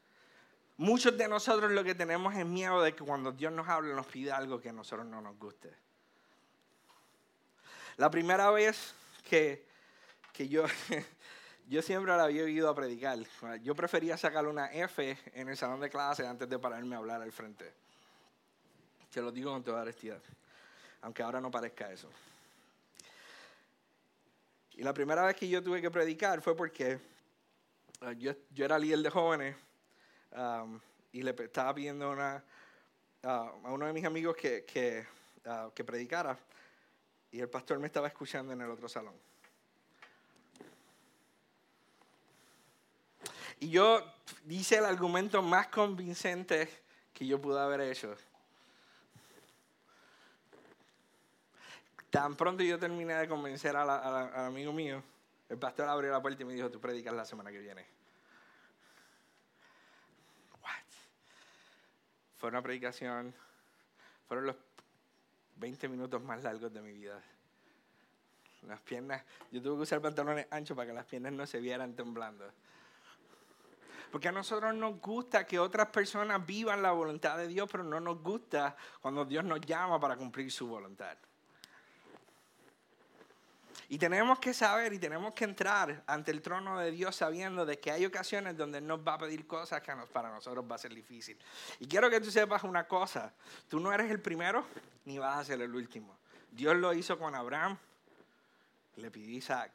[0.78, 4.06] Muchos de nosotros lo que tenemos es miedo de que cuando Dios nos habla nos
[4.06, 5.72] pida algo que a nosotros no nos guste.
[7.96, 8.94] La primera vez
[9.28, 9.66] que,
[10.32, 10.64] que yo
[11.68, 13.18] yo siempre la había ido a predicar.
[13.62, 17.22] Yo prefería sacar una F en el salón de clase antes de pararme a hablar
[17.22, 17.72] al frente.
[19.10, 20.22] Te lo digo con toda honestidad,
[21.00, 22.08] aunque ahora no parezca eso.
[24.74, 27.00] Y la primera vez que yo tuve que predicar fue porque
[28.02, 29.56] uh, yo, yo, era líder de jóvenes
[30.32, 30.78] um,
[31.12, 32.44] y le estaba pidiendo una,
[33.24, 35.06] uh, a uno de mis amigos que, que,
[35.46, 36.38] uh, que predicara
[37.32, 39.14] y el pastor me estaba escuchando en el otro salón.
[43.58, 44.04] Y yo
[44.48, 46.68] hice el argumento más convincente
[47.14, 48.14] que yo pude haber hecho.
[52.10, 53.90] Tan pronto yo terminé de convencer al
[54.46, 55.02] amigo mío,
[55.48, 57.84] el pastor abrió la puerta y me dijo, tú predicas la semana que viene.
[60.62, 60.70] What?
[62.38, 63.34] Fue una predicación,
[64.28, 64.56] fueron los
[65.56, 67.20] 20 minutos más largos de mi vida.
[68.62, 71.94] Las piernas, yo tuve que usar pantalones anchos para que las piernas no se vieran
[71.94, 72.50] temblando.
[74.10, 78.00] Porque a nosotros nos gusta que otras personas vivan la voluntad de Dios, pero no
[78.00, 81.16] nos gusta cuando Dios nos llama para cumplir su voluntad.
[83.88, 87.78] Y tenemos que saber y tenemos que entrar ante el trono de Dios sabiendo de
[87.78, 90.78] que hay ocasiones donde Él nos va a pedir cosas que para nosotros va a
[90.78, 91.38] ser difícil.
[91.78, 93.32] Y quiero que tú sepas una cosa,
[93.68, 94.64] tú no eres el primero
[95.04, 96.16] ni vas a ser el último.
[96.50, 97.78] Dios lo hizo con Abraham,
[98.96, 99.70] le pidió Isaac.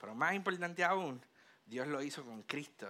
[0.00, 1.20] Pero más importante aún,
[1.66, 2.88] Dios lo hizo con Cristo,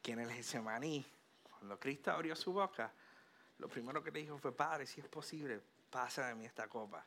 [0.00, 1.04] que en el Getsemaní,
[1.50, 2.92] cuando Cristo abrió su boca,
[3.58, 7.04] lo primero que le dijo fue, Padre, si es posible, pasa de mí esta copa.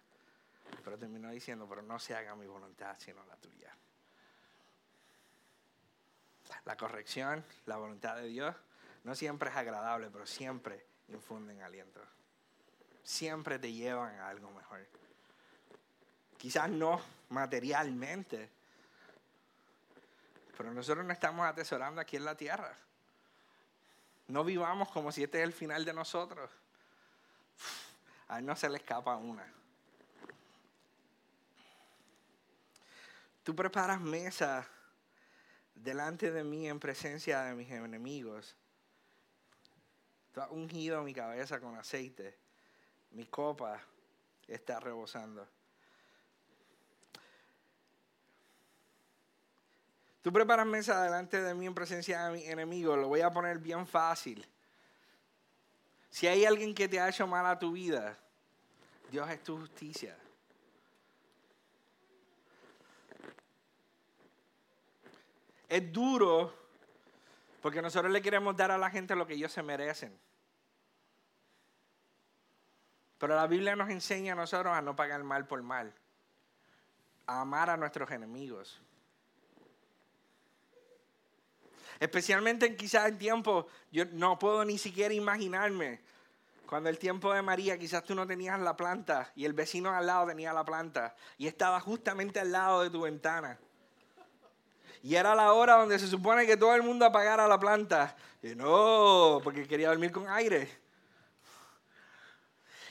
[0.84, 3.76] Pero terminó diciendo, pero no se haga mi voluntad, sino la tuya.
[6.66, 8.56] La corrección, la voluntad de Dios,
[9.04, 12.02] no siempre es agradable, pero siempre infunden aliento.
[13.04, 14.86] Siempre te llevan a algo mejor.
[16.38, 18.50] Quizás no materialmente,
[20.60, 22.76] pero nosotros no estamos atesorando aquí en la tierra.
[24.28, 26.52] No vivamos como si este es el final de nosotros.
[28.28, 29.50] A él no se le escapa una.
[33.42, 34.68] Tú preparas mesa
[35.76, 38.54] delante de mí en presencia de mis enemigos.
[40.34, 42.38] Tú has ungido mi cabeza con aceite.
[43.12, 43.82] Mi copa
[44.46, 45.48] está rebosando.
[50.22, 53.60] Tú preparas mesa delante de mí en presencia de mi enemigo, lo voy a poner
[53.60, 54.46] bien fácil.
[56.10, 58.18] Si hay alguien que te ha hecho mal a tu vida,
[59.10, 60.18] Dios es tu justicia.
[65.70, 66.54] Es duro
[67.62, 70.18] porque nosotros le queremos dar a la gente lo que ellos se merecen.
[73.20, 75.94] Pero la Biblia nos enseña a nosotros a no pagar mal por mal,
[77.28, 78.82] a amar a nuestros enemigos.
[82.00, 86.00] Especialmente en quizás en tiempo, yo no puedo ni siquiera imaginarme,
[86.70, 90.06] cuando el tiempo de María quizás tú no tenías la planta y el vecino al
[90.06, 93.58] lado tenía la planta y estaba justamente al lado de tu ventana.
[95.02, 98.16] Y era la hora donde se supone que todo el mundo apagara la planta.
[98.44, 100.70] Y no, porque quería dormir con aire.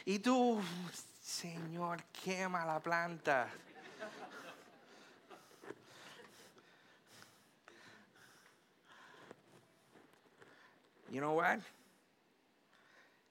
[0.04, 0.60] Y tú,
[1.22, 3.48] Señor, quema la planta.
[11.10, 11.60] You know what?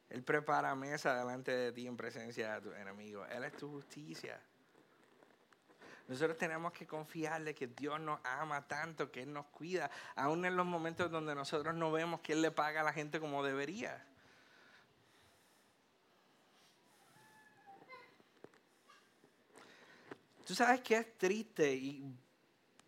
[0.10, 3.26] Él prepara mesa delante de ti en presencia de tu enemigo.
[3.26, 4.40] Él es tu justicia.
[6.08, 10.56] Nosotros tenemos que confiarle que Dios nos ama tanto, que Él nos cuida, aún en
[10.56, 14.06] los momentos donde nosotros no vemos que Él le paga a la gente como debería.
[20.46, 22.10] Tú sabes que es triste y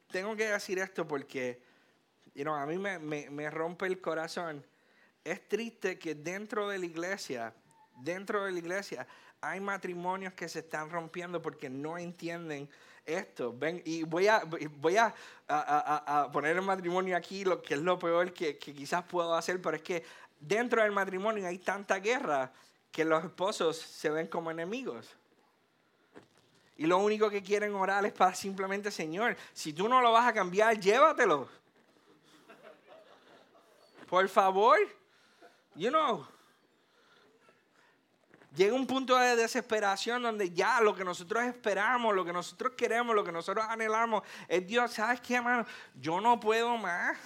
[0.10, 1.62] tengo que decir esto porque
[2.46, 4.66] a mí me, me rompe el corazón.
[5.24, 7.54] Es triste que dentro de la iglesia,
[7.98, 9.08] dentro de la iglesia,
[9.42, 12.70] hay matrimonios que se están rompiendo porque no entienden
[13.06, 13.54] esto.
[13.58, 14.44] Ven, y voy a,
[14.78, 15.14] voy a,
[15.48, 19.62] a, poner el matrimonio aquí, lo que es lo peor que, que, quizás puedo hacer,
[19.62, 20.04] pero es que
[20.40, 22.52] dentro del matrimonio hay tanta guerra
[22.92, 25.16] que los esposos se ven como enemigos.
[26.78, 30.28] Y lo único que quieren orar es para simplemente, Señor, si tú no lo vas
[30.28, 31.50] a cambiar, llévatelo.
[34.10, 34.80] Por favor.
[35.76, 36.28] You know
[38.56, 43.16] llega un punto de desesperación donde ya lo que nosotros esperamos, lo que nosotros queremos,
[43.16, 45.66] lo que nosotros anhelamos es Dios, ¿sabes qué, hermano?
[45.96, 47.18] Yo no puedo más.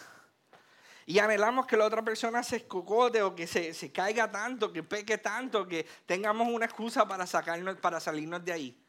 [1.05, 4.83] Y anhelamos que la otra persona se escocote o que se, se caiga tanto, que
[4.83, 8.85] peque tanto, que tengamos una excusa para, sacarnos, para salirnos de ahí.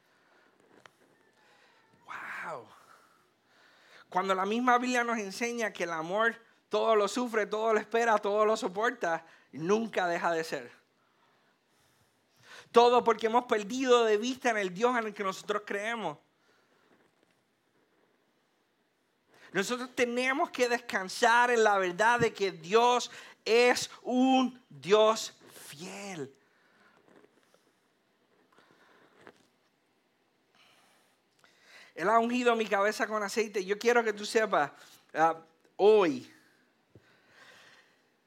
[2.04, 2.68] ¡Wow!
[4.08, 6.36] Cuando la misma Biblia nos enseña que el amor
[6.68, 9.24] todo lo sufre, todo lo espera, todo lo soporta,
[9.58, 10.72] nunca deja de ser.
[12.72, 16.18] Todo porque hemos perdido de vista en el Dios en el que nosotros creemos.
[19.52, 23.12] Nosotros tenemos que descansar en la verdad de que Dios
[23.44, 25.32] es un Dios
[25.68, 26.34] fiel.
[31.94, 33.64] Él ha ungido mi cabeza con aceite.
[33.64, 34.72] Yo quiero que tú sepas
[35.14, 35.40] ah,
[35.76, 36.33] hoy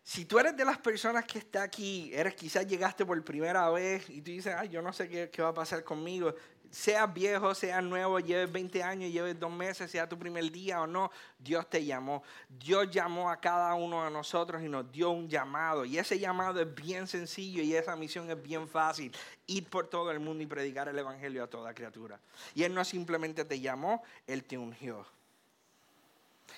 [0.08, 4.10] si tú eres de las personas que está aquí, eres quizás llegaste por primera vez
[4.10, 6.34] y tú dices, ay, yo no sé qué, qué va a pasar conmigo,
[6.72, 10.88] seas viejo, seas nuevo, lleves 20 años, lleves dos meses, sea tu primer día o
[10.88, 12.24] no, Dios te llamó.
[12.48, 15.84] Dios llamó a cada uno de nosotros y nos dio un llamado.
[15.84, 19.12] Y ese llamado es bien sencillo y esa misión es bien fácil.
[19.46, 22.17] Ir por todo el mundo y predicar el Evangelio a toda criatura.
[22.56, 25.06] Y Él no simplemente te llamó, Él te ungió.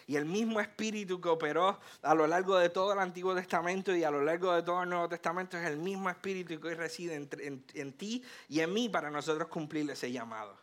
[0.08, 4.04] Y el mismo espíritu que operó a lo largo de todo el Antiguo Testamento y
[4.04, 7.16] a lo largo de todo el Nuevo Testamento es el mismo espíritu que hoy reside
[7.16, 10.58] en, ti y en mí para nosotros cumplir ese llamado.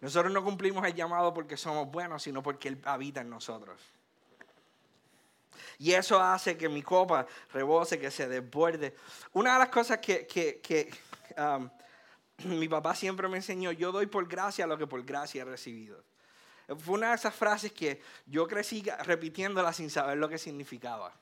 [0.00, 3.80] Nosotros no cumplimos el llamado porque somos buenos, sino porque Él habita en nosotros.
[5.78, 8.94] Y eso hace que mi copa rebose, que se desborde.
[9.32, 10.90] Una de las cosas que,
[11.36, 11.68] um,
[12.58, 16.02] mi papá siempre me enseñó, yo doy por gracia lo que por gracia he recibido.
[16.66, 21.12] Fue una de esas frases que yo crecí repitiéndola sin saber lo que significaba.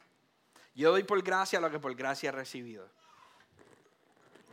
[0.75, 2.89] Yo doy por gracia lo que por gracia he recibido.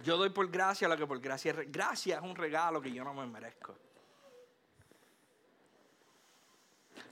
[0.04, 3.04] Yo doy por gracia lo que por gracia he Gracia es un regalo que yo
[3.04, 3.76] no me merezco.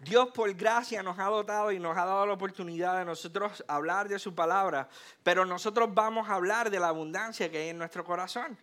[0.02, 4.08] Dios por gracia nos ha dotado y nos ha dado la oportunidad de nosotros hablar
[4.08, 4.88] de su palabra,
[5.24, 8.58] pero nosotros vamos a hablar de la abundancia que hay en nuestro corazón.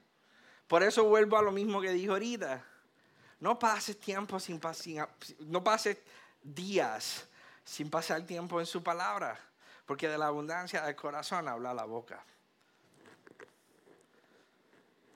[0.66, 2.64] Por eso vuelvo a lo mismo que dijo ahorita.
[3.41, 4.61] No pases tiempo sin,
[5.41, 5.99] no pases
[6.43, 7.26] días
[7.64, 9.39] sin pasar tiempo en su palabra,
[9.84, 12.24] porque de la abundancia del corazón habla la boca.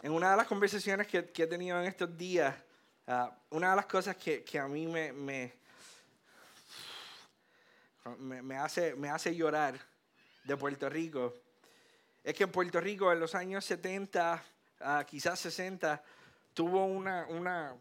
[0.02, 2.54] En una de las conversaciones que, he tenido en estos días,
[3.06, 5.54] ah, una de las cosas que, a mí me, me,
[8.18, 9.78] me, hace, me hace llorar
[10.44, 11.34] de Puerto Rico
[12.22, 14.42] es que en Puerto Rico en los años 70,
[14.80, 16.02] ah, quizás 60,
[16.52, 17.74] tuvo una, una,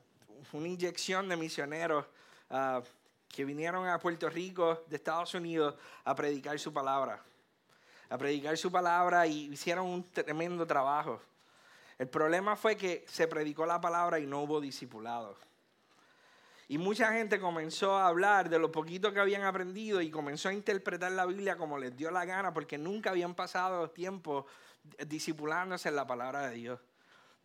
[0.53, 2.05] una inyección de misioneros
[2.49, 2.81] ah,
[3.27, 7.21] que vinieron a Puerto Rico de Estados Unidos a predicar su palabra.
[8.09, 11.21] A predicar su palabra y hicieron un tremendo trabajo.
[11.97, 15.37] El problema fue que se predicó la palabra y no hubo discipulados.
[16.67, 20.53] Y mucha gente comenzó a hablar de lo poquito que habían aprendido y comenzó a
[20.53, 24.45] interpretar la Biblia como les dio la gana porque nunca habían pasado tiempo
[25.07, 26.79] disipulándose en la palabra de Dios.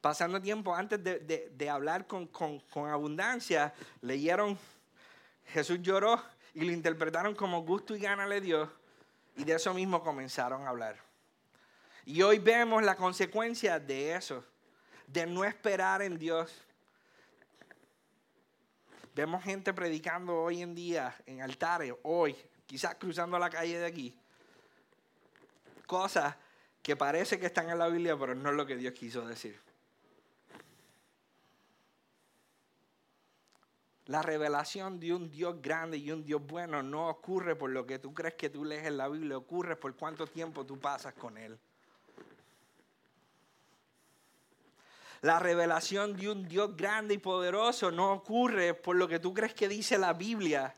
[0.05, 2.29] Pasando tiempo antes de, hablar con,
[2.75, 4.59] abundancia, leyeron
[5.47, 8.71] Jesús lloró y lo interpretaron como gusto y gana le dio
[9.35, 10.99] y de eso mismo comenzaron a hablar.
[12.05, 14.45] Y hoy vemos la consecuencia de eso,
[15.07, 16.53] de no esperar en Dios,
[19.15, 22.37] Vemos gente predicando hoy en día en altares, hoy,
[22.67, 24.15] quizás cruzando la calle de aquí.
[25.87, 26.37] Cosas
[26.83, 29.59] que parece que están en la Biblia, pero no es lo que Dios quiso decir.
[34.07, 37.99] La revelación de un Dios grande y un Dios bueno no ocurre por lo que
[37.99, 41.39] tú crees que tú lees en la Biblia, ocurre por cuánto tiempo tú pasas con
[41.39, 41.59] Él.
[45.23, 49.55] La revelación de un Dios grande y poderoso no ocurre por lo que tú crees
[49.55, 50.77] que dice la Biblia.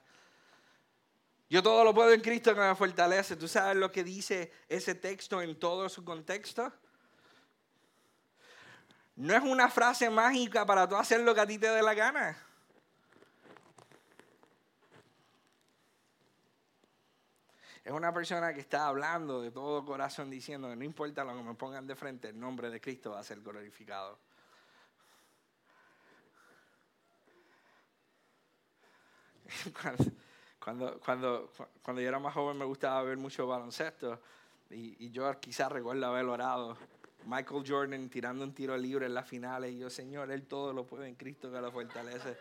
[1.50, 3.34] Yo todo lo puedo en Cristo que me fortalece.
[3.34, 6.72] ¿Tú sabes lo que dice ese texto en todo su contexto?
[9.16, 11.94] No es una frase mágica para tú hacer lo que a ti te dé la
[11.94, 12.38] gana.
[17.86, 21.42] Es una persona que está hablando de todo corazón diciendo que no importa lo que
[21.44, 24.18] me pongan de frente, el nombre de Cristo va a ser glorificado.
[30.64, 34.20] cuando, cuando, cuando, yo era más joven me gustaba ver mucho baloncesto
[34.68, 36.76] y, yo quizás recuerdo haber orado.
[37.24, 40.84] Michael Jordan tirando un tiro libre en las finales y yo, Señor, Él todo lo
[40.84, 42.36] puede en Cristo que lo fortalece.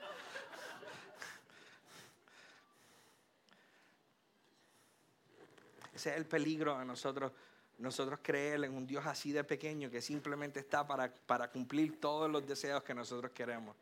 [5.95, 7.31] Ese es el peligro a nosotros,
[7.77, 12.29] nosotros creer en un Dios así de pequeño que simplemente está para, para cumplir todos
[12.29, 13.77] los deseos que nosotros queremos.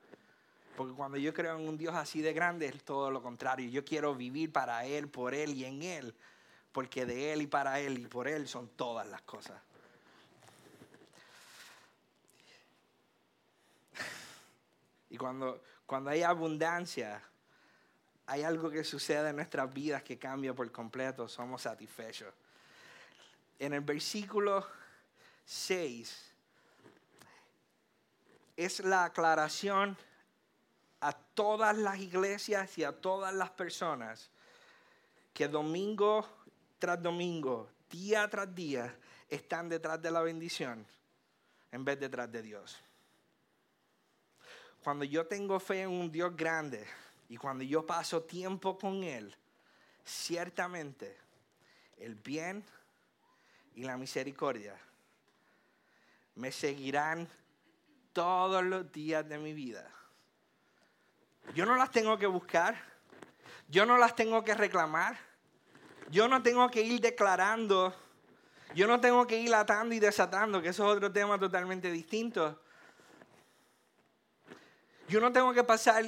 [0.78, 3.68] Porque cuando yo creo en un Dios así de grande es todo lo contrario.
[3.70, 6.16] Yo quiero vivir para Él, por Él y en Él.
[6.72, 9.60] Porque de Él y para Él y por Él son todas las cosas.
[15.10, 17.22] Y cuando, cuando hay abundancia,
[18.26, 21.28] hay algo que sucede en nuestras vidas que cambia por completo.
[21.28, 22.34] Somos satisfechos.
[23.60, 24.66] En el versículo
[25.46, 26.32] 6
[28.56, 29.98] es la aclaración
[31.02, 34.30] a todas las iglesias y a todas las personas
[35.34, 36.26] que domingo
[36.80, 38.94] tras domingo, día tras día,
[39.30, 40.86] están detrás de la bendición
[41.72, 42.78] en vez detrás de Dios.
[44.84, 46.86] Cuando yo tengo fe en un Dios grande
[47.34, 49.36] y cuando yo paso tiempo con Él,
[50.06, 51.18] ciertamente
[51.98, 52.64] el bien
[53.76, 54.80] y la misericordia
[56.36, 57.28] me seguirán
[58.12, 59.94] todos los días de mi vida
[61.56, 62.76] yo no las tengo que buscar.
[63.68, 65.18] Yo no las tengo que reclamar.
[66.10, 67.94] Yo no tengo que ir declarando.
[68.74, 72.60] Yo no tengo que ir atando y desatando, que eso es otro tema totalmente distinto.
[75.08, 76.04] Yo no tengo que pasar.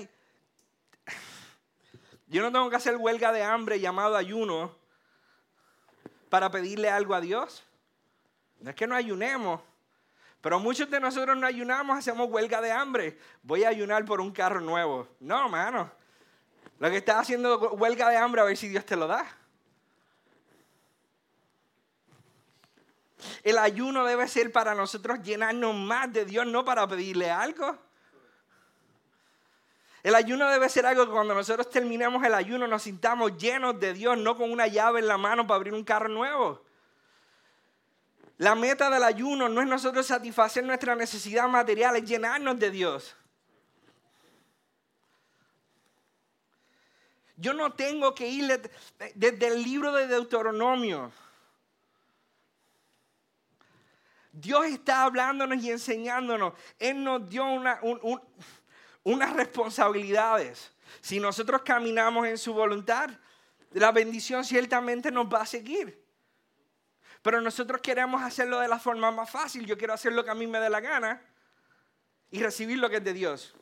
[2.27, 4.75] Yo no tengo que hacer huelga de hambre llamado ayuno
[6.29, 7.63] para pedirle algo a Dios.
[8.59, 9.61] No es que no ayunemos.
[10.41, 13.17] Pero muchos de nosotros no ayunamos, hacemos huelga de hambre.
[13.41, 15.07] Voy a ayunar por un carro nuevo.
[15.19, 15.91] No, hermano.
[16.79, 19.25] Lo que estás haciendo huelga de hambre a ver si Dios te lo da.
[23.43, 27.77] El ayuno debe ser para nosotros llenarnos más de Dios, no para pedirle algo.
[30.05, 33.91] El ayuno debe ser algo que cuando nosotros terminemos el ayuno nos sintamos llenos de
[33.91, 36.63] Dios, no con una llave en la mano para abrir un carro nuevo.
[38.37, 43.15] La meta del ayuno no es nosotros satisfacer nuestra necesidad material, es llenarnos de Dios.
[47.37, 48.61] Yo no tengo que ir
[49.15, 51.11] desde el libro de Deuteronomio.
[54.31, 56.53] Dios está hablándonos y enseñándonos.
[56.77, 57.43] Él nos dio
[59.05, 60.71] unas responsabilidades.
[60.99, 63.09] Si nosotros caminamos en su voluntad,
[63.71, 66.03] la bendición ciertamente nos va a seguir.
[67.21, 69.65] Pero nosotros queremos hacerlo de la forma más fácil.
[69.65, 71.21] Yo quiero hacer lo que a mí me dé la gana
[72.31, 73.55] y recibir lo que es de Dios.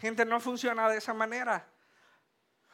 [0.00, 1.66] Gente, no funciona de esa manera.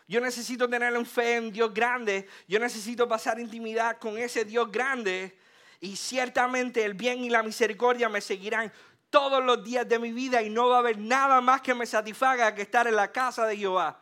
[0.06, 2.28] Yo necesito tener un fe en Dios grande.
[2.46, 5.38] Yo necesito pasar intimidad con ese Dios grande.
[5.80, 8.72] Y ciertamente el bien y la misericordia me seguirán
[9.14, 11.86] todos los días de mi vida y no va a haber nada más que me
[11.86, 14.00] satisfaga que estar en la casa de Jehová.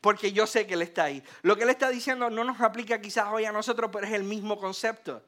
[0.00, 1.22] porque yo sé que Él está ahí.
[1.42, 4.24] Lo que Él está diciendo no nos aplica quizás hoy a nosotros, pero es el
[4.24, 5.22] mismo concepto.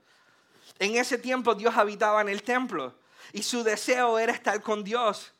[0.80, 2.92] En ese tiempo Dios habitaba en el templo
[3.32, 5.30] y su deseo era estar con Dios.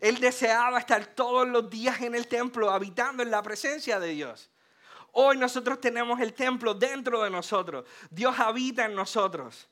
[0.00, 4.48] Él deseaba estar todos los días en el templo, habitando en la presencia de Dios.
[5.12, 7.84] Hoy nosotros tenemos el templo dentro de nosotros.
[8.08, 9.68] Dios habita en nosotros.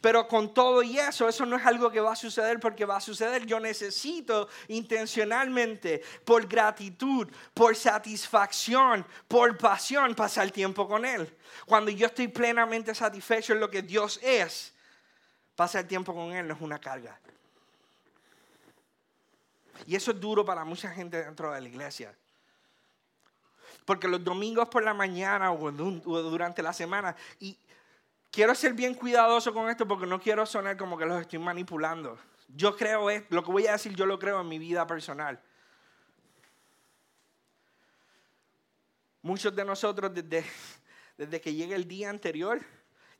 [0.00, 2.96] Pero con todo y eso, eso no es algo que va a suceder porque va
[2.96, 3.44] a suceder.
[3.44, 11.36] Yo necesito intencionalmente, por gratitud, por satisfacción, por pasión, pasar tiempo con Él.
[11.66, 14.72] Cuando yo estoy plenamente satisfecho en lo que Dios es,
[15.54, 17.20] pasar tiempo con Él no es una carga.
[19.86, 22.14] Y eso es duro para mucha gente dentro de la iglesia.
[23.84, 27.58] Porque los domingos por la mañana o durante la semana, y
[28.30, 32.18] quiero ser bien cuidadoso con esto porque no quiero sonar como que los estoy manipulando.
[32.48, 35.40] Yo creo, lo que voy a decir, yo lo creo en mi vida personal.
[39.22, 40.44] Muchos de nosotros desde,
[41.16, 42.60] desde que llega el día anterior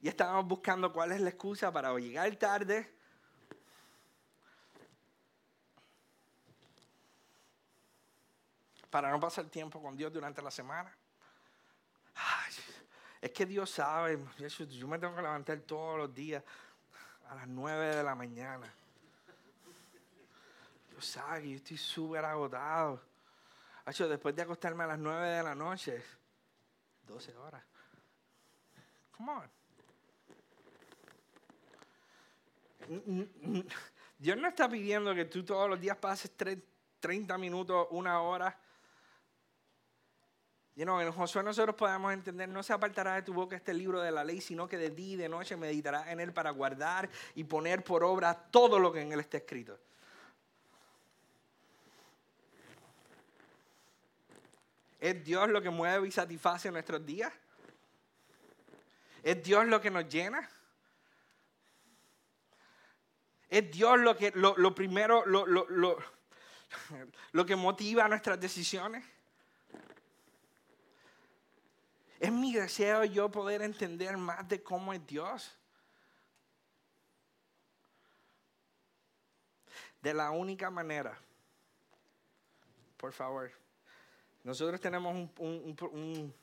[0.01, 2.91] ya estábamos buscando cuál es la excusa para llegar tarde
[8.89, 10.93] para no pasar tiempo con Dios durante la semana.
[13.21, 16.43] Es que Dios sabe, yo me tengo que levantar todos los días
[17.29, 18.73] a las 9 de la mañana.
[20.91, 23.03] Dios sabe que yo estoy súper agotado.
[23.85, 26.03] después de acostarme a las 9 de la noche,
[27.07, 27.63] 12 horas.
[29.13, 29.51] Come on.
[34.19, 36.33] Dios no está pidiendo que tú todos los días pases
[37.01, 38.59] 30 minutos, una hora
[40.81, 44.01] You know, en Josué nosotros podemos entender, no se apartará de tu boca este libro
[44.01, 47.11] de la ley, sino que de día y de noche meditarás en él para guardar
[47.35, 49.79] y poner por obra todo lo que en él está escrito.
[54.99, 57.31] ¿Es Dios lo que mueve y satisface nuestros días?
[59.23, 60.49] ¿Es Dios lo que nos llena?
[63.51, 65.45] ¿Es Dios lo que lo, primero, lo,
[67.33, 69.05] lo que motiva nuestras decisiones?
[72.21, 75.57] Es mi deseo yo poder entender más de cómo es Dios.
[80.03, 81.19] De la única manera,
[82.99, 83.51] por favor,
[84.45, 86.35] nosotros tenemos un,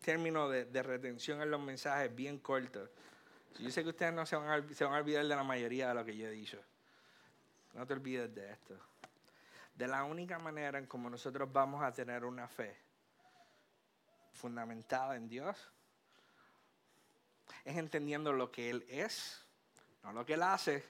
[0.00, 2.90] término de, retención en los mensajes bien corto.
[3.60, 5.88] Yo sé que ustedes no se van, a, se van a olvidar de la mayoría
[5.88, 6.60] de lo que yo he dicho.
[7.74, 8.76] No te olvides de esto.
[9.76, 12.89] De la única manera en como nosotros vamos a tener una fe
[14.40, 15.56] fundamentada en Dios
[17.64, 19.44] es entendiendo lo que Él es,
[20.02, 20.82] no lo que Él hace,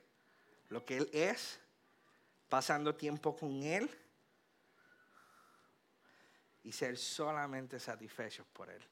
[0.69, 1.59] lo que Él es,
[2.49, 3.91] pasando tiempo con Él
[6.63, 8.83] y ser solamente satisfechos por Él.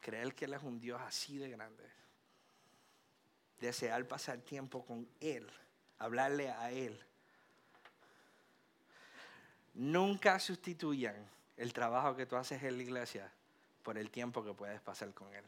[0.00, 1.88] Creer que Él es un Dios así de grande.
[3.60, 5.48] Desear pasar tiempo con Él,
[5.98, 7.00] hablarle a Él
[9.74, 11.16] Nunca sustituyan
[11.56, 13.30] el trabajo que tú haces en la iglesia
[13.82, 15.44] por el tiempo que puedes pasar con Él.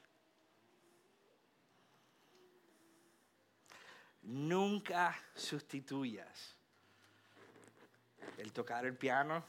[4.22, 6.56] Nunca sustituyas
[8.38, 9.44] el tocar el piano,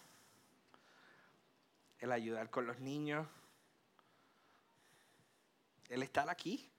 [2.00, 3.28] el ayudar con los niños,
[5.90, 6.70] el estar aquí.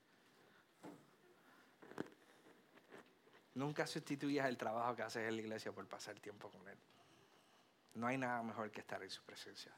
[3.55, 6.77] Nunca sustituyas el trabajo que haces en la iglesia por pasar tiempo con Él.
[7.95, 9.71] No hay nada mejor que estar en su presencia.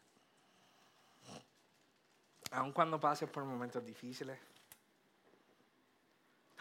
[2.51, 4.37] Aun cuando pases por momentos difíciles,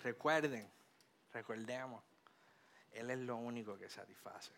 [0.02, 0.70] recuerden,
[1.32, 2.02] recordemos,
[2.92, 4.52] Él es lo único que satisface.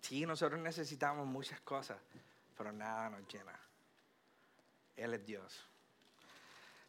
[0.00, 1.98] Sí, nosotros necesitamos muchas cosas,
[2.56, 3.58] pero nada nos llena.
[4.96, 5.66] Él es Dios.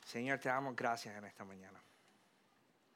[0.05, 1.81] Señor, te damos gracias en esta mañana.